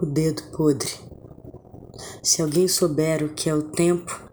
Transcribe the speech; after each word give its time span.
o 0.00 0.06
dedo 0.06 0.42
podre. 0.56 0.92
Se 2.22 2.40
alguém 2.40 2.68
souber 2.68 3.24
o 3.24 3.34
que 3.34 3.50
é 3.50 3.54
o 3.54 3.62
tempo, 3.64 4.28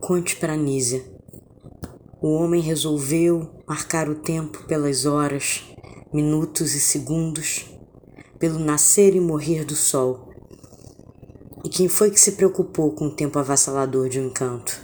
conte 0.00 0.36
para 0.36 0.56
Nísia. 0.56 1.04
O 2.20 2.28
homem 2.34 2.62
resolveu 2.62 3.50
marcar 3.66 4.08
o 4.08 4.14
tempo 4.14 4.64
pelas 4.64 5.04
horas, 5.04 5.62
minutos 6.12 6.74
e 6.74 6.80
segundos, 6.80 7.66
pelo 8.38 8.58
nascer 8.58 9.14
e 9.14 9.20
morrer 9.20 9.64
do 9.64 9.76
sol. 9.76 10.30
E 11.62 11.68
quem 11.68 11.88
foi 11.88 12.10
que 12.10 12.20
se 12.20 12.32
preocupou 12.32 12.92
com 12.92 13.06
o 13.06 13.14
tempo 13.14 13.38
avassalador 13.38 14.08
de 14.08 14.18
um 14.18 14.28
encanto? 14.28 14.80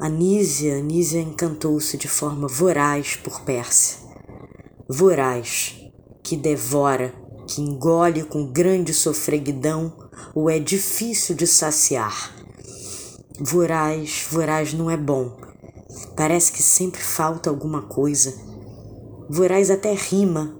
Anísia, 0.00 0.78
Anísia 0.78 1.20
encantou-se 1.20 1.96
de 1.96 2.08
forma 2.08 2.48
voraz 2.48 3.16
por 3.16 3.42
Pérsia. 3.42 3.98
Voraz, 4.88 5.76
que 6.24 6.36
devora, 6.36 7.14
que 7.50 7.60
engole 7.60 8.22
com 8.22 8.46
grande 8.46 8.94
sofreguidão 8.94 9.92
o 10.32 10.48
é 10.48 10.60
difícil 10.60 11.34
de 11.34 11.48
saciar. 11.48 12.32
Voraz, 13.40 14.24
voraz 14.30 14.72
não 14.72 14.88
é 14.88 14.96
bom. 14.96 15.36
Parece 16.16 16.52
que 16.52 16.62
sempre 16.62 17.00
falta 17.00 17.50
alguma 17.50 17.82
coisa. 17.82 18.32
Voraz 19.28 19.68
até 19.68 19.92
rima, 19.92 20.56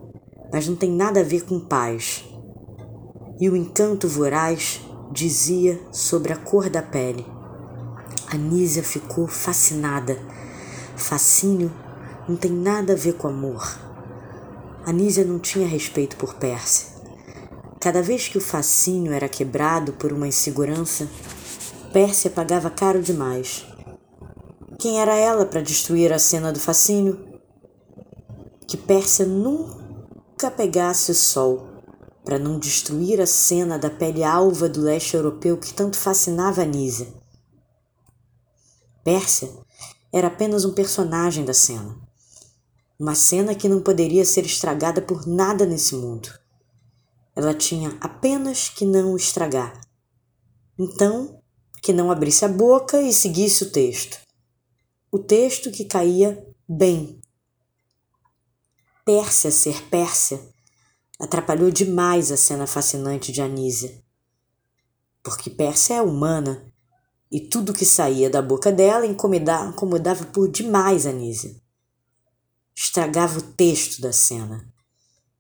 mas 0.53 0.67
não 0.67 0.75
tem 0.75 0.91
nada 0.91 1.21
a 1.21 1.25
ver 1.25 1.45
com 1.45 1.61
paz. 1.61 2.25
E 3.41 3.49
o 3.49 3.57
encanto 3.57 4.09
voraz 4.09 4.81
dizia 5.13 5.81
sobre 5.93 6.33
a 6.33 6.37
cor 6.37 6.69
da 6.69 6.83
pele. 6.83 7.25
Anísia 8.33 8.83
ficou 8.83 9.29
fascinada. 9.29 10.19
Fascínio 10.97 11.73
não 12.29 12.35
tem 12.37 12.51
nada 12.51 12.95
a 12.95 12.97
ver 12.97 13.13
com 13.13 13.29
amor. 13.29 13.80
Anísia 14.85 15.25
não 15.25 15.39
tinha 15.39 15.67
respeito 15.67 16.17
por 16.17 16.35
Pérsia. 16.35 16.89
Cada 17.79 18.03
vez 18.03 18.29
que 18.29 18.39
o 18.39 18.41
fascínio 18.41 19.13
era 19.13 19.29
quebrado 19.29 19.93
por 19.93 20.13
uma 20.13 20.29
insegurança, 20.29 21.09
Pérsia 21.93 22.31
pagava 22.31 22.71
caro 22.71 23.03
demais. 23.03 23.67
Quem 24.79 25.01
era 25.01 25.15
ela 25.15 25.45
para 25.45 25.61
destruir 25.61 26.13
a 26.13 26.19
cena 26.19 26.53
do 26.53 26.59
fascínio? 26.59 27.19
Que 28.67 28.77
Pérsia 28.77 29.27
nunca 29.27 30.51
pegasse 30.51 31.15
sol 31.15 31.67
para 32.25 32.39
não 32.39 32.59
destruir 32.59 33.21
a 33.21 33.27
cena 33.27 33.79
da 33.79 33.91
pele 33.91 34.23
alva 34.23 34.69
do 34.69 34.81
leste 34.81 35.15
europeu 35.15 35.57
que 35.59 35.75
tanto 35.75 35.97
fascinava 35.97 36.63
Anísia. 36.63 37.09
Pérsia 39.05 39.51
era 40.13 40.29
apenas 40.29 40.65
um 40.65 40.73
personagem 40.73 41.45
da 41.45 41.55
cena. 41.55 41.97
Uma 43.01 43.15
cena 43.15 43.55
que 43.55 43.67
não 43.67 43.81
poderia 43.81 44.27
ser 44.27 44.45
estragada 44.45 45.01
por 45.01 45.27
nada 45.27 45.65
nesse 45.65 45.95
mundo. 45.95 46.29
Ela 47.35 47.55
tinha 47.55 47.97
apenas 47.99 48.69
que 48.69 48.85
não 48.85 49.17
estragar. 49.17 49.81
Então, 50.79 51.41
que 51.83 51.95
não 51.95 52.11
abrisse 52.11 52.45
a 52.45 52.49
boca 52.49 53.01
e 53.01 53.11
seguisse 53.11 53.65
o 53.65 53.71
texto. 53.71 54.19
O 55.11 55.19
texto 55.19 55.71
que 55.71 55.87
caía 55.87 56.47
bem. 56.69 57.19
Pérsia 59.03 59.51
ser 59.51 59.83
Pérsia 59.85 60.39
atrapalhou 61.19 61.71
demais 61.71 62.31
a 62.31 62.37
cena 62.37 62.67
fascinante 62.67 63.33
de 63.33 63.41
Anísia. 63.41 63.99
Porque 65.23 65.49
Pérsia 65.49 65.95
é 65.95 66.03
humana 66.03 66.71
e 67.33 67.41
tudo 67.41 67.73
que 67.73 67.87
saía 67.87 68.29
da 68.29 68.43
boca 68.43 68.71
dela 68.71 69.07
incomodava 69.07 70.27
por 70.27 70.51
demais 70.51 71.07
Anísia. 71.07 71.59
Estragava 72.83 73.41
o 73.41 73.43
texto 73.43 74.01
da 74.01 74.11
cena, 74.11 74.67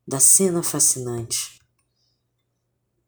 da 0.06 0.20
cena 0.20 0.62
fascinante. 0.62 1.58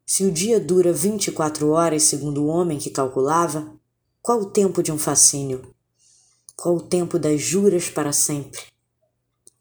Se 0.07 0.25
o 0.25 0.31
dia 0.31 0.59
dura 0.59 0.91
24 0.91 1.69
horas, 1.69 2.01
segundo 2.01 2.43
o 2.43 2.47
homem 2.47 2.79
que 2.79 2.89
calculava, 2.89 3.79
qual 4.23 4.41
o 4.41 4.49
tempo 4.49 4.81
de 4.81 4.91
um 4.91 4.97
fascínio? 4.97 5.71
Qual 6.55 6.77
o 6.77 6.81
tempo 6.81 7.19
das 7.19 7.39
juras 7.39 7.91
para 7.91 8.11
sempre? 8.11 8.59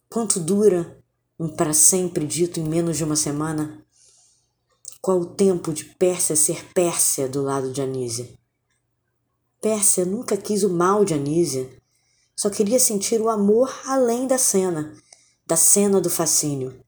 Quanto 0.08 0.40
dura 0.40 0.98
um 1.38 1.50
para 1.50 1.74
sempre 1.74 2.26
dito 2.26 2.58
em 2.58 2.64
menos 2.64 2.96
de 2.96 3.04
uma 3.04 3.14
semana? 3.14 3.84
Qual 5.02 5.20
o 5.20 5.26
tempo 5.26 5.70
de 5.70 5.84
Pérsia 5.84 6.34
ser 6.34 6.64
Pérsia 6.72 7.28
do 7.28 7.42
lado 7.42 7.70
de 7.74 7.82
Anísia? 7.82 8.26
Pérsia 9.60 10.06
nunca 10.06 10.34
quis 10.34 10.62
o 10.62 10.70
mal 10.70 11.04
de 11.04 11.12
Anísia, 11.12 11.81
só 12.36 12.50
queria 12.50 12.78
sentir 12.78 13.20
o 13.20 13.28
amor 13.28 13.72
além 13.84 14.26
da 14.26 14.38
cena, 14.38 14.96
da 15.46 15.56
cena 15.56 16.00
do 16.00 16.10
fascínio. 16.10 16.80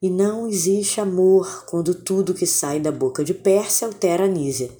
E 0.00 0.10
não 0.10 0.46
existe 0.46 1.00
amor 1.00 1.64
quando 1.66 1.94
tudo 1.94 2.34
que 2.34 2.46
sai 2.46 2.80
da 2.80 2.92
boca 2.92 3.24
de 3.24 3.32
Pérsia 3.32 3.86
altera 3.86 4.24
Anísia. 4.24 4.70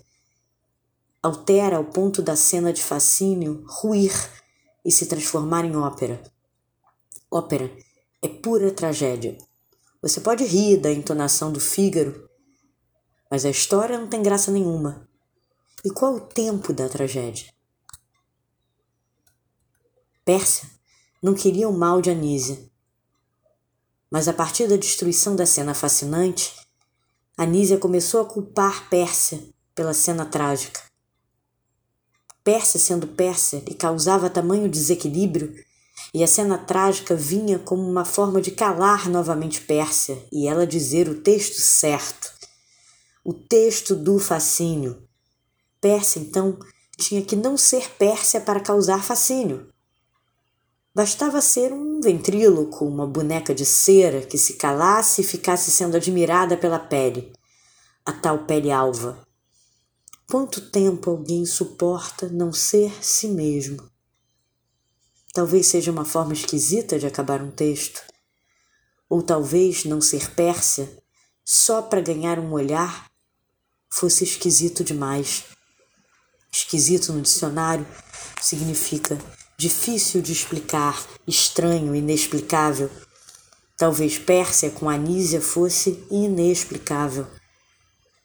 Altera 1.22 1.76
ao 1.76 1.84
ponto 1.84 2.22
da 2.22 2.36
cena 2.36 2.72
de 2.72 2.82
fascínio 2.82 3.64
ruir 3.66 4.12
e 4.84 4.92
se 4.92 5.06
transformar 5.06 5.64
em 5.64 5.76
ópera. 5.76 6.22
Ópera 7.30 7.70
é 8.22 8.28
pura 8.28 8.70
tragédia. 8.70 9.36
Você 10.00 10.20
pode 10.20 10.44
rir 10.44 10.76
da 10.76 10.92
entonação 10.92 11.50
do 11.50 11.58
Fígaro, 11.58 12.28
mas 13.30 13.44
a 13.44 13.50
história 13.50 13.98
não 13.98 14.08
tem 14.08 14.22
graça 14.22 14.50
nenhuma. 14.52 15.08
E 15.84 15.90
qual 15.90 16.14
o 16.14 16.20
tempo 16.20 16.72
da 16.72 16.88
tragédia? 16.88 17.55
Pérsia 20.26 20.68
não 21.22 21.34
queria 21.34 21.68
o 21.68 21.72
mal 21.72 22.02
de 22.02 22.10
Anísia. 22.10 22.58
Mas 24.10 24.26
a 24.26 24.32
partir 24.32 24.66
da 24.66 24.76
destruição 24.76 25.36
da 25.36 25.46
cena 25.46 25.72
fascinante, 25.72 26.52
Anísia 27.38 27.78
começou 27.78 28.20
a 28.20 28.24
culpar 28.24 28.90
Pérsia 28.90 29.40
pela 29.72 29.94
cena 29.94 30.26
trágica. 30.26 30.82
Pérsia, 32.42 32.80
sendo 32.80 33.06
Pérsia, 33.06 33.62
lhe 33.68 33.76
causava 33.76 34.28
tamanho 34.28 34.68
desequilíbrio 34.68 35.54
e 36.12 36.24
a 36.24 36.26
cena 36.26 36.58
trágica 36.58 37.14
vinha 37.14 37.60
como 37.60 37.88
uma 37.88 38.04
forma 38.04 38.40
de 38.42 38.50
calar 38.50 39.08
novamente 39.08 39.60
Pérsia 39.60 40.20
e 40.32 40.48
ela 40.48 40.66
dizer 40.66 41.08
o 41.08 41.22
texto 41.22 41.60
certo, 41.60 42.32
o 43.24 43.32
texto 43.32 43.94
do 43.94 44.18
fascínio, 44.18 45.06
Pérsia, 45.80 46.18
então, 46.18 46.58
tinha 46.98 47.22
que 47.22 47.36
não 47.36 47.56
ser 47.56 47.90
Pérsia 47.90 48.40
para 48.40 48.58
causar 48.58 49.04
fascínio. 49.04 49.72
Bastava 50.96 51.42
ser 51.42 51.74
um 51.74 52.00
ventríloco, 52.00 52.86
uma 52.86 53.06
boneca 53.06 53.54
de 53.54 53.66
cera 53.66 54.22
que 54.22 54.38
se 54.38 54.54
calasse 54.54 55.20
e 55.20 55.24
ficasse 55.24 55.70
sendo 55.70 55.94
admirada 55.94 56.56
pela 56.56 56.78
pele, 56.78 57.34
a 58.02 58.14
tal 58.14 58.46
pele 58.46 58.70
alva. 58.70 59.22
Quanto 60.26 60.70
tempo 60.70 61.10
alguém 61.10 61.44
suporta 61.44 62.30
não 62.30 62.50
ser 62.50 62.90
si 63.04 63.28
mesmo? 63.28 63.86
Talvez 65.34 65.66
seja 65.66 65.92
uma 65.92 66.06
forma 66.06 66.32
esquisita 66.32 66.98
de 66.98 67.06
acabar 67.06 67.42
um 67.42 67.50
texto. 67.50 68.00
Ou 69.06 69.22
talvez 69.22 69.84
não 69.84 70.00
ser 70.00 70.30
Pérsia, 70.30 70.90
só 71.44 71.82
para 71.82 72.00
ganhar 72.00 72.38
um 72.38 72.52
olhar, 72.52 73.06
fosse 73.90 74.24
esquisito 74.24 74.82
demais. 74.82 75.44
Esquisito 76.50 77.12
no 77.12 77.20
dicionário 77.20 77.86
significa 78.40 79.18
difícil 79.56 80.20
de 80.20 80.32
explicar, 80.32 81.06
estranho, 81.26 81.94
inexplicável. 81.94 82.90
Talvez 83.76 84.18
Pérsia 84.18 84.70
com 84.70 84.88
Anísia 84.88 85.40
fosse 85.40 86.04
inexplicável. 86.10 87.26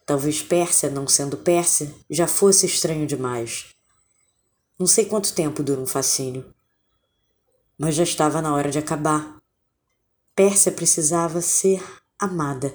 Talvez 0.06 0.42
Pérsia, 0.42 0.90
não 0.90 1.08
sendo 1.08 1.38
Pérsia, 1.38 1.94
já 2.10 2.28
fosse 2.28 2.66
estranho 2.66 3.08
demais. 3.08 3.68
Não 4.78 4.88
sei 4.88 5.06
quanto 5.06 5.34
tempo 5.34 5.64
dura 5.64 5.80
um 5.80 5.86
fascínio, 5.86 6.54
mas 7.78 7.96
já 7.96 8.04
estava 8.04 8.42
na 8.42 8.54
hora 8.54 8.72
de 8.72 8.80
acabar. 8.80 9.38
Pérsia 10.36 10.72
precisava 10.72 11.42
ser 11.42 11.84
amada. 12.18 12.74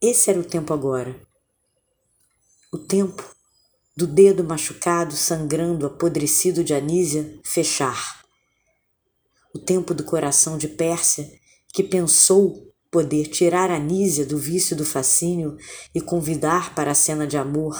Esse 0.00 0.30
era 0.30 0.40
o 0.40 0.44
tempo 0.44 0.74
agora. 0.74 1.14
O 2.72 2.78
tempo 2.78 3.31
do 3.96 4.06
dedo 4.06 4.42
machucado, 4.42 5.14
sangrando, 5.14 5.86
apodrecido 5.86 6.64
de 6.64 6.74
Anísia, 6.74 7.38
fechar. 7.44 8.22
O 9.54 9.58
tempo 9.58 9.92
do 9.92 10.02
coração 10.02 10.56
de 10.56 10.66
Pérsia, 10.66 11.30
que 11.68 11.82
pensou 11.82 12.72
poder 12.90 13.26
tirar 13.26 13.70
Anísia 13.70 14.24
do 14.24 14.38
vício 14.38 14.76
do 14.76 14.84
fascínio 14.84 15.56
e 15.94 16.00
convidar 16.00 16.74
para 16.74 16.92
a 16.92 16.94
cena 16.94 17.26
de 17.26 17.36
amor. 17.36 17.78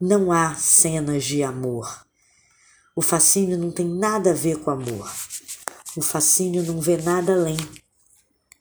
Não 0.00 0.32
há 0.32 0.54
cenas 0.56 1.24
de 1.24 1.42
amor. 1.42 2.04
O 2.94 3.02
fascínio 3.02 3.56
não 3.56 3.70
tem 3.70 3.86
nada 3.86 4.30
a 4.30 4.34
ver 4.34 4.58
com 4.58 4.70
amor. 4.70 5.10
O 5.96 6.02
fascínio 6.02 6.62
não 6.62 6.80
vê 6.80 6.96
nada 6.96 7.34
além. 7.34 7.56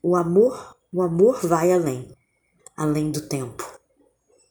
O 0.04 0.16
amor, 0.16 0.76
o 0.92 1.02
amor 1.02 1.40
vai 1.46 1.72
além, 1.72 2.08
além 2.76 3.12
do 3.12 3.22
tempo. 3.22 3.80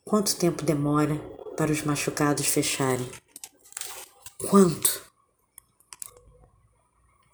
Quanto 0.05 0.37
tempo 0.37 0.64
demora 0.64 1.20
para 1.61 1.73
os 1.73 1.83
machucados 1.83 2.47
fecharem. 2.47 3.07
Quanto? 4.49 5.10